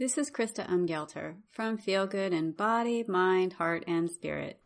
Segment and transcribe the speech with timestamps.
[0.00, 4.58] This is Krista Umgelter from Feel Good in Body, Mind, Heart, and Spirit.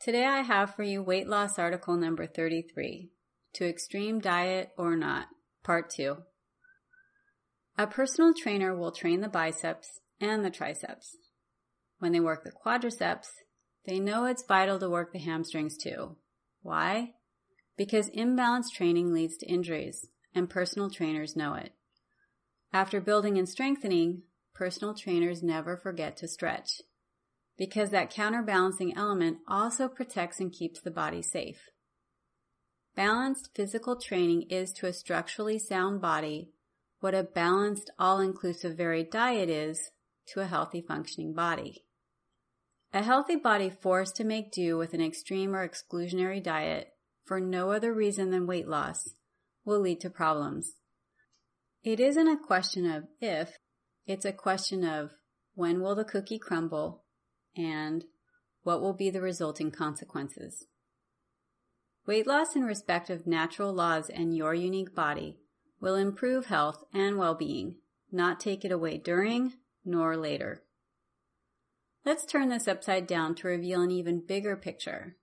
[0.00, 3.10] Today I have for you weight loss article number 33
[3.52, 5.26] To Extreme Diet or Not,
[5.62, 6.16] Part 2.
[7.76, 11.18] A personal trainer will train the biceps and the triceps.
[11.98, 13.26] When they work the quadriceps,
[13.84, 16.16] they know it's vital to work the hamstrings too.
[16.62, 17.12] Why?
[17.76, 21.72] Because imbalanced training leads to injuries, and personal trainers know it.
[22.76, 24.24] After building and strengthening,
[24.54, 26.82] personal trainers never forget to stretch
[27.56, 31.70] because that counterbalancing element also protects and keeps the body safe.
[32.94, 36.50] Balanced physical training is to a structurally sound body
[37.00, 39.92] what a balanced, all-inclusive varied diet is
[40.26, 41.86] to a healthy functioning body.
[42.92, 46.92] A healthy body forced to make do with an extreme or exclusionary diet
[47.24, 49.14] for no other reason than weight loss
[49.64, 50.74] will lead to problems.
[51.86, 53.58] It isn't a question of if,
[54.08, 55.12] it's a question of
[55.54, 57.04] when will the cookie crumble
[57.56, 58.04] and
[58.64, 60.66] what will be the resulting consequences.
[62.04, 65.38] Weight loss in respect of natural laws and your unique body
[65.80, 67.76] will improve health and well-being,
[68.10, 69.52] not take it away during
[69.84, 70.64] nor later.
[72.04, 75.18] Let's turn this upside down to reveal an even bigger picture.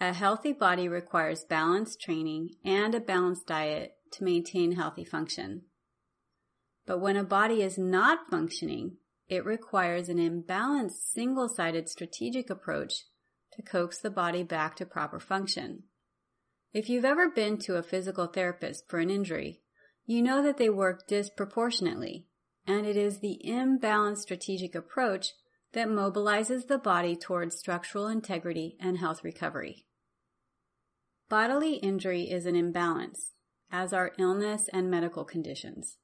[0.00, 5.66] A healthy body requires balanced training and a balanced diet to maintain healthy function.
[6.86, 13.04] But when a body is not functioning, it requires an imbalanced single-sided strategic approach
[13.54, 15.84] to coax the body back to proper function.
[16.72, 19.60] If you've ever been to a physical therapist for an injury,
[20.04, 22.26] you know that they work disproportionately,
[22.66, 25.28] and it is the imbalanced strategic approach
[25.72, 29.86] that mobilizes the body towards structural integrity and health recovery.
[31.28, 33.32] Bodily injury is an imbalance,
[33.70, 35.96] as are illness and medical conditions.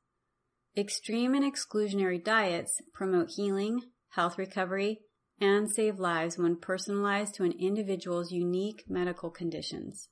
[0.76, 5.00] Extreme and exclusionary diets promote healing, health recovery,
[5.40, 10.08] and save lives when personalized to an individual's unique medical conditions.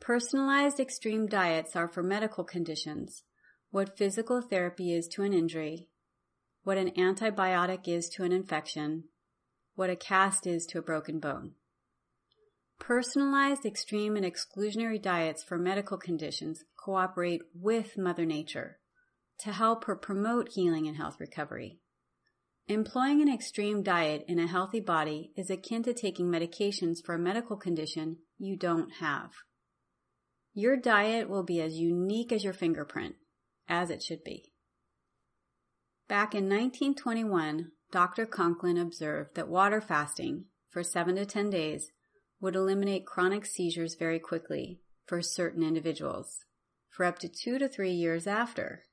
[0.00, 3.22] Personalized extreme diets are for medical conditions
[3.70, 5.88] what physical therapy is to an injury,
[6.62, 9.04] what an antibiotic is to an infection,
[9.74, 11.52] what a cast is to a broken bone.
[12.78, 18.78] Personalized extreme and exclusionary diets for medical conditions cooperate with Mother Nature
[19.40, 21.80] to help her promote healing and health recovery.
[22.66, 27.18] Employing an extreme diet in a healthy body is akin to taking medications for a
[27.18, 29.32] medical condition you don't have.
[30.54, 33.16] Your diet will be as unique as your fingerprint,
[33.68, 34.52] as it should be.
[36.08, 38.24] Back in 1921, Dr.
[38.24, 41.90] Conklin observed that water fasting for 7 to 10 days
[42.40, 46.44] would eliminate chronic seizures very quickly for certain individuals
[46.88, 48.84] for up to 2 to 3 years after.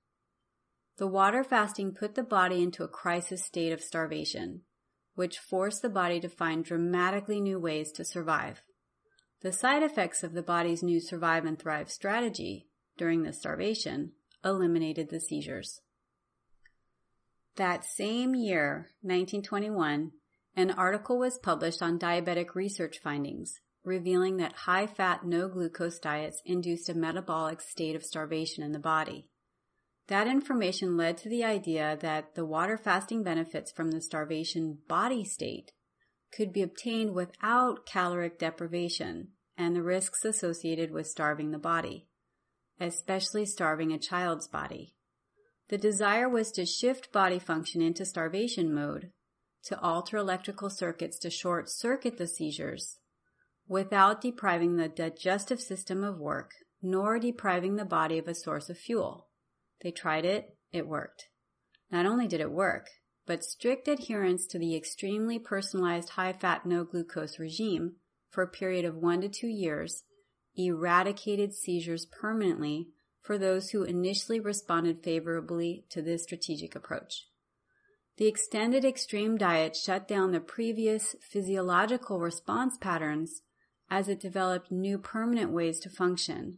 [1.02, 4.62] The water fasting put the body into a crisis state of starvation,
[5.16, 8.62] which forced the body to find dramatically new ways to survive.
[9.42, 12.68] The side effects of the body's new survive and thrive strategy
[12.98, 14.12] during the starvation
[14.46, 15.82] eliminated the seizures.
[17.56, 20.12] That same year, 1921,
[20.56, 26.44] an article was published on diabetic research findings, revealing that high fat, no glucose diets
[26.46, 29.31] induced a metabolic state of starvation in the body.
[30.08, 35.24] That information led to the idea that the water fasting benefits from the starvation body
[35.24, 35.72] state
[36.32, 42.08] could be obtained without caloric deprivation and the risks associated with starving the body,
[42.80, 44.96] especially starving a child's body.
[45.70, 49.12] The desire was to shift body function into starvation mode,
[49.66, 52.98] to alter electrical circuits to short circuit the seizures,
[53.68, 56.52] without depriving the digestive system of work,
[56.82, 59.30] nor depriving the body of a source of fuel.
[59.82, 61.28] They tried it, it worked.
[61.92, 62.88] Not only did it work,
[63.26, 67.96] but strict adherence to the extremely personalized high fat no glucose regime
[68.30, 70.04] for a period of one to two years
[70.56, 72.90] eradicated seizures permanently
[73.22, 77.28] for those who initially responded favorably to this strategic approach.
[78.18, 83.42] The extended extreme diet shut down the previous physiological response patterns
[83.90, 86.58] as it developed new permanent ways to function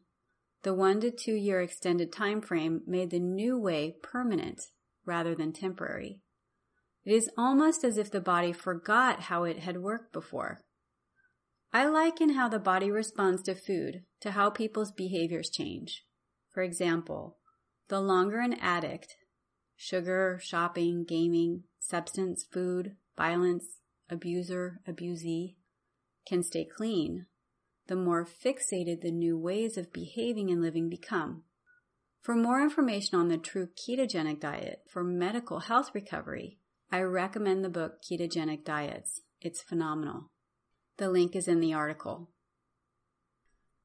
[0.63, 4.62] the one to two year extended time frame made the new way permanent
[5.06, 6.19] rather than temporary.
[7.06, 10.62] It is almost as if the body forgot how it had worked before.
[11.74, 16.06] I liken how the body responds to food to how people's behaviors change.
[16.54, 17.38] For example,
[17.89, 19.18] the longer an addict,
[19.75, 25.56] sugar, shopping, gaming, substance, food, violence, abuser, abusee,
[26.25, 27.25] can stay clean,
[27.88, 31.44] the more fixated the new ways of behaving and living become.
[32.21, 36.59] For more information on the true ketogenic diet for medical health recovery,
[36.91, 39.21] I recommend the book Ketogenic Diets.
[39.41, 40.30] It's phenomenal.
[40.97, 42.30] The link is in the article.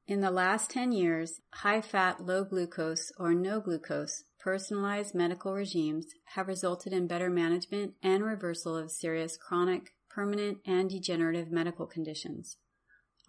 [0.07, 6.07] In the last 10 years, high fat, low glucose, or no glucose personalized medical regimes
[6.35, 12.57] have resulted in better management and reversal of serious chronic, permanent, and degenerative medical conditions,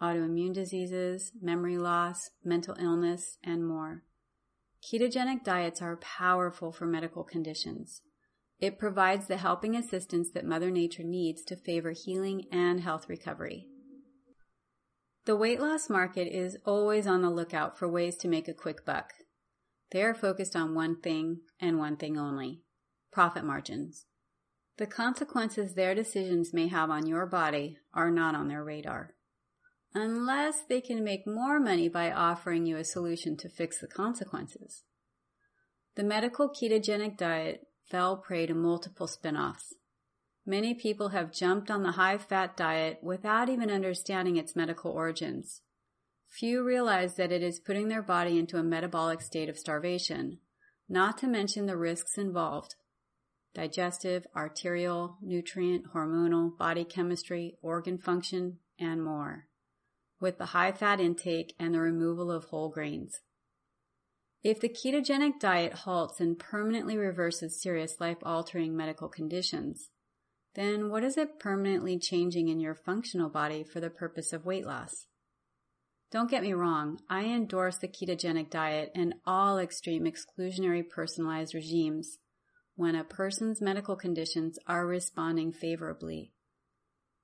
[0.00, 4.02] autoimmune diseases, memory loss, mental illness, and more.
[4.82, 8.02] Ketogenic diets are powerful for medical conditions.
[8.58, 13.67] It provides the helping assistance that Mother Nature needs to favor healing and health recovery.
[15.26, 18.85] The weight loss market is always on the lookout for ways to make a quick
[18.85, 19.12] buck.
[19.93, 22.62] They are focused on one thing and one thing only
[23.12, 24.06] profit margins.
[24.79, 29.14] The consequences their decisions may have on your body are not on their radar.
[29.95, 34.85] Unless they can make more money by offering you a solution to fix the consequences.
[35.97, 39.75] The medical ketogenic diet fell prey to multiple spin-offs.
[40.47, 45.63] Many people have jumped on the high fat diet without even understanding its medical origins.
[46.29, 50.39] Few realize that it is putting their body into a metabolic state of starvation,
[50.89, 52.77] not to mention the risks involved
[53.53, 59.49] digestive, arterial, nutrient, hormonal, body chemistry, organ function, and more,
[60.20, 63.20] with the high fat intake and the removal of whole grains.
[64.43, 69.90] If the ketogenic diet halts and permanently reverses serious life altering medical conditions,
[70.55, 74.67] then what is it permanently changing in your functional body for the purpose of weight
[74.67, 75.06] loss?
[76.11, 82.19] Don't get me wrong, I endorse the ketogenic diet and all extreme exclusionary personalized regimes
[82.75, 86.32] when a person's medical conditions are responding favorably.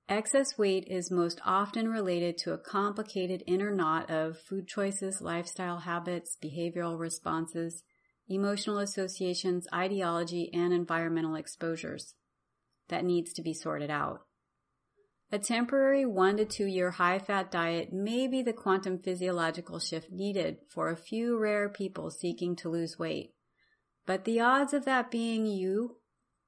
[0.09, 5.79] Excess weight is most often related to a complicated inner knot of food choices, lifestyle
[5.79, 7.83] habits, behavioral responses,
[8.29, 12.15] emotional associations, ideology, and environmental exposures
[12.87, 14.21] that needs to be sorted out.
[15.29, 20.09] A temporary one to two year high fat diet may be the quantum physiological shift
[20.09, 23.33] needed for a few rare people seeking to lose weight.
[24.05, 25.97] But the odds of that being you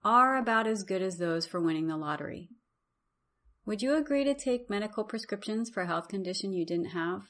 [0.02, 2.48] are about as good as those for winning the lottery.
[3.70, 7.30] Would you agree to take medical prescriptions for a health condition you didn't have?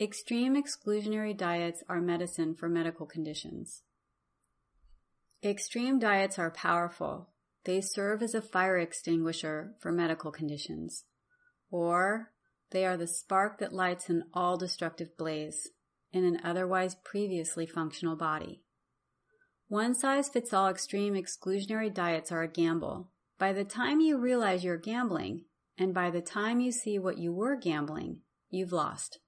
[0.00, 3.84] Extreme exclusionary diets are medicine for medical conditions.
[5.40, 7.28] Extreme diets are powerful,
[7.62, 11.04] they serve as a fire extinguisher for medical conditions,
[11.70, 12.32] or
[12.72, 15.68] they are the spark that lights an all destructive blaze
[16.12, 18.64] in an otherwise previously functional body.
[19.68, 23.12] One size fits all extreme exclusionary diets are a gamble.
[23.38, 25.44] By the time you realize you're gambling,
[25.78, 28.20] and by the time you see what you were gambling,
[28.50, 29.18] you've lost.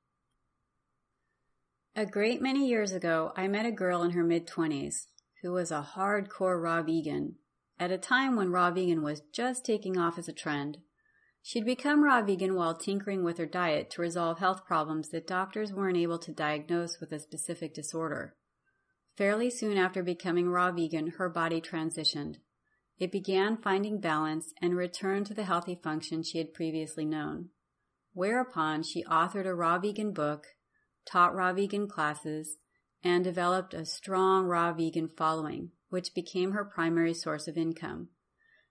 [1.96, 5.06] A great many years ago, I met a girl in her mid 20s
[5.42, 7.36] who was a hardcore raw vegan
[7.78, 10.78] at a time when raw vegan was just taking off as a trend.
[11.42, 15.72] She'd become raw vegan while tinkering with her diet to resolve health problems that doctors
[15.72, 18.34] weren't able to diagnose with a specific disorder.
[19.16, 22.36] Fairly soon after becoming raw vegan, her body transitioned.
[22.98, 27.50] It began finding balance and returned to the healthy function she had previously known.
[28.12, 30.46] Whereupon she authored a raw vegan book,
[31.04, 32.58] taught raw vegan classes,
[33.02, 38.08] and developed a strong raw vegan following which became her primary source of income.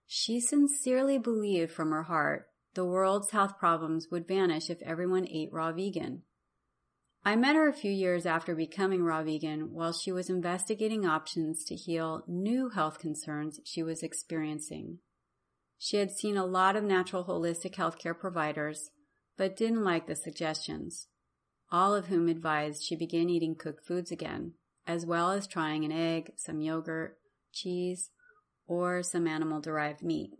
[0.05, 5.53] She sincerely believed from her heart the world's health problems would vanish if everyone ate
[5.53, 6.23] raw vegan.
[7.25, 11.63] I met her a few years after becoming raw vegan while she was investigating options
[11.65, 14.99] to heal new health concerns she was experiencing.
[15.77, 18.89] She had seen a lot of natural holistic healthcare providers,
[19.37, 21.07] but didn't like the suggestions,
[21.71, 24.53] all of whom advised she begin eating cooked foods again
[24.85, 27.17] as well as trying an egg, some yogurt,
[27.51, 28.11] cheese,
[28.67, 30.31] or some animal derived meat.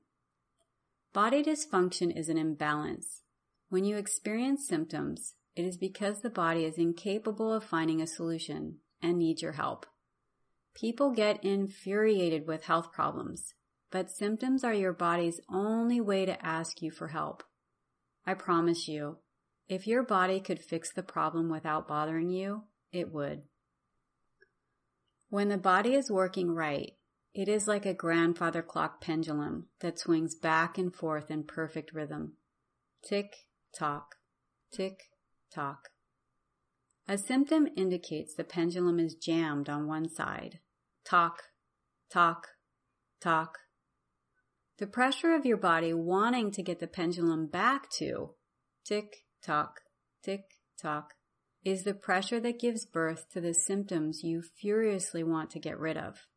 [1.13, 3.21] Body dysfunction is an imbalance.
[3.69, 8.77] When you experience symptoms, it is because the body is incapable of finding a solution
[9.01, 9.85] and needs your help.
[10.75, 13.53] People get infuriated with health problems,
[13.91, 17.43] but symptoms are your body's only way to ask you for help.
[18.25, 19.17] I promise you,
[19.67, 23.43] if your body could fix the problem without bothering you, it would.
[25.29, 26.93] When the body is working right,
[27.33, 32.33] it is like a grandfather clock pendulum that swings back and forth in perfect rhythm.
[33.07, 33.33] Tick,
[33.77, 34.15] tock,
[34.71, 34.99] tick,
[35.53, 35.89] tock.
[37.07, 40.59] A symptom indicates the pendulum is jammed on one side.
[41.05, 41.43] Talk,
[42.11, 42.47] talk,
[43.21, 43.57] talk.
[44.77, 48.31] The pressure of your body wanting to get the pendulum back to
[48.85, 49.81] tick, tock,
[50.23, 50.43] tick,
[50.81, 51.13] tock
[51.63, 55.97] is the pressure that gives birth to the symptoms you furiously want to get rid
[55.97, 56.27] of.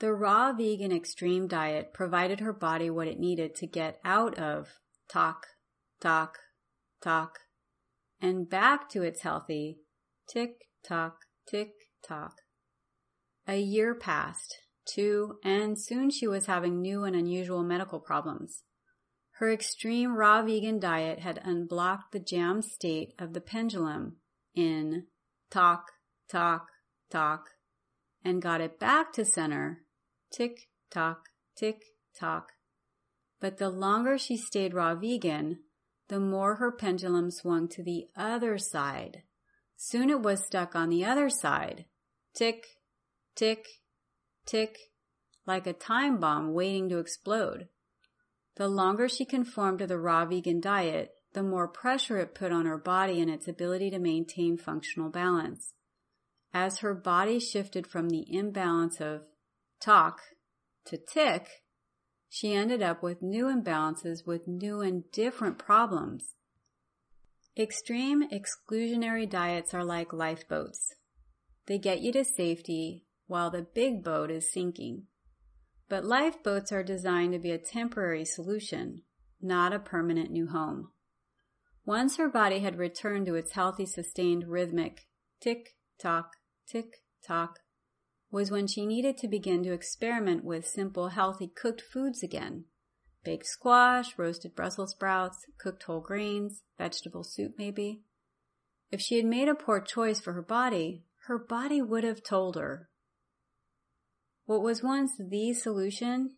[0.00, 4.68] The raw vegan extreme diet provided her body what it needed to get out of
[5.08, 5.46] talk,
[6.00, 6.38] talk,
[7.02, 7.38] talk,
[8.20, 9.78] and back to its healthy
[10.28, 11.16] tick tock,
[11.48, 11.70] tick
[12.06, 12.34] tock.
[13.46, 18.62] A year passed, two, and soon she was having new and unusual medical problems.
[19.38, 24.16] Her extreme raw vegan diet had unblocked the jammed state of the pendulum
[24.54, 25.06] in
[25.50, 25.84] talk,
[26.28, 26.66] talk,
[27.10, 27.50] talk,
[28.24, 29.82] and got it back to center
[30.32, 31.20] tick tock,
[31.56, 31.82] tick
[32.18, 32.52] tock.
[33.40, 35.60] But the longer she stayed raw vegan,
[36.08, 39.22] the more her pendulum swung to the other side.
[39.76, 41.84] Soon it was stuck on the other side.
[42.34, 42.66] Tick,
[43.34, 43.66] tick,
[44.46, 44.76] tick,
[45.46, 47.68] like a time bomb waiting to explode.
[48.56, 52.66] The longer she conformed to the raw vegan diet, the more pressure it put on
[52.66, 55.74] her body and its ability to maintain functional balance.
[56.52, 59.22] As her body shifted from the imbalance of
[59.80, 60.20] talk
[60.86, 61.46] to tick,
[62.28, 66.34] she ended up with new imbalances with new and different problems.
[67.56, 70.94] Extreme exclusionary diets are like lifeboats.
[71.66, 75.04] They get you to safety while the big boat is sinking.
[75.88, 79.02] But lifeboats are designed to be a temporary solution,
[79.40, 80.90] not a permanent new home.
[81.84, 85.08] Once her body had returned to its healthy, sustained rhythmic
[85.40, 86.32] tick tock,
[86.66, 87.60] tick tock,
[88.30, 92.64] was when she needed to begin to experiment with simple, healthy cooked foods again.
[93.24, 98.02] Baked squash, roasted Brussels sprouts, cooked whole grains, vegetable soup maybe.
[98.90, 102.56] If she had made a poor choice for her body, her body would have told
[102.56, 102.88] her
[104.48, 106.30] what was once the solution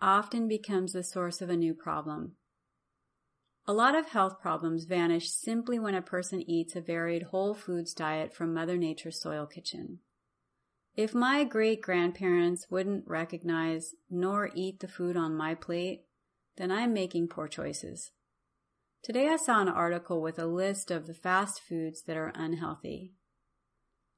[0.00, 2.32] often becomes the source of a new problem.
[3.66, 7.92] A lot of health problems vanish simply when a person eats a varied whole foods
[7.92, 9.98] diet from Mother Nature's soil kitchen.
[10.98, 16.00] If my great grandparents wouldn't recognize nor eat the food on my plate,
[16.56, 18.10] then I'm making poor choices.
[19.04, 23.12] Today I saw an article with a list of the fast foods that are unhealthy.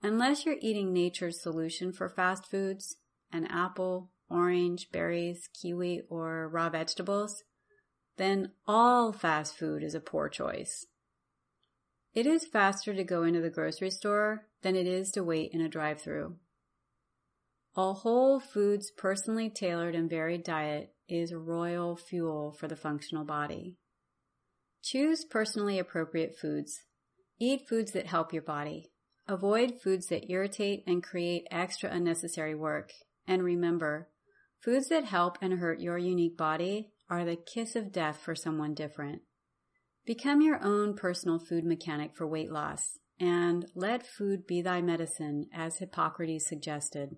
[0.03, 2.97] Unless you're eating nature's solution for fast foods,
[3.31, 7.45] an apple, orange, berries, kiwi, or raw vegetables,
[8.17, 10.87] then all fast food is a poor choice.
[12.15, 15.61] It is faster to go into the grocery store than it is to wait in
[15.61, 16.37] a drive through.
[17.77, 23.77] A whole foods personally tailored and varied diet is royal fuel for the functional body.
[24.83, 26.83] Choose personally appropriate foods.
[27.39, 28.91] Eat foods that help your body.
[29.29, 32.91] Avoid foods that irritate and create extra unnecessary work
[33.27, 34.09] and remember,
[34.59, 38.75] foods that help and hurt your unique body are the kiss of death for someone
[38.75, 39.23] different.
[40.05, 45.47] Become your own personal food mechanic for weight loss and let food be thy medicine
[45.55, 47.17] as Hippocrates suggested.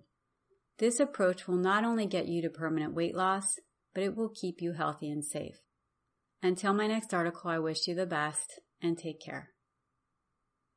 [0.79, 3.59] This approach will not only get you to permanent weight loss,
[3.93, 5.61] but it will keep you healthy and safe.
[6.41, 9.52] Until my next article, I wish you the best and take care.